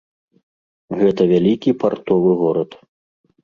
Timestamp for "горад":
2.43-2.69